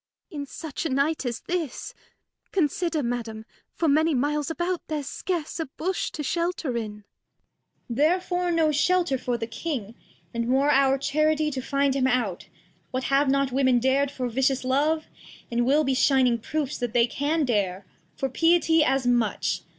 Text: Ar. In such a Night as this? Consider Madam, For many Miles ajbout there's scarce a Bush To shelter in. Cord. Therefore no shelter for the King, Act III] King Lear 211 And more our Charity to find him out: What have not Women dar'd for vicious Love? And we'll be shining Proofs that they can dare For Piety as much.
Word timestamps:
Ar. 0.33 0.39
In 0.39 0.45
such 0.47 0.83
a 0.83 0.89
Night 0.89 1.27
as 1.27 1.41
this? 1.41 1.93
Consider 2.51 3.03
Madam, 3.03 3.45
For 3.75 3.87
many 3.87 4.15
Miles 4.15 4.47
ajbout 4.49 4.79
there's 4.87 5.05
scarce 5.07 5.59
a 5.59 5.67
Bush 5.67 6.09
To 6.09 6.23
shelter 6.23 6.75
in. 6.75 7.03
Cord. 7.87 7.97
Therefore 7.97 8.49
no 8.49 8.71
shelter 8.71 9.19
for 9.19 9.37
the 9.37 9.45
King, 9.45 9.89
Act 9.89 9.89
III] 9.89 9.93
King 9.93 10.05
Lear 10.05 10.41
211 10.41 10.41
And 10.41 10.51
more 10.51 10.71
our 10.71 10.97
Charity 10.97 11.51
to 11.51 11.61
find 11.61 11.93
him 11.93 12.07
out: 12.07 12.49
What 12.89 13.03
have 13.13 13.29
not 13.29 13.51
Women 13.51 13.79
dar'd 13.79 14.09
for 14.09 14.27
vicious 14.27 14.63
Love? 14.63 15.05
And 15.51 15.67
we'll 15.67 15.83
be 15.83 15.93
shining 15.93 16.39
Proofs 16.39 16.79
that 16.79 16.93
they 16.93 17.05
can 17.05 17.45
dare 17.45 17.85
For 18.15 18.27
Piety 18.27 18.83
as 18.83 19.05
much. 19.05 19.61